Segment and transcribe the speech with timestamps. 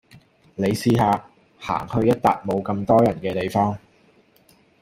[0.55, 1.29] 你試吓
[1.59, 3.77] 行去一笪冇咁多人嘅地方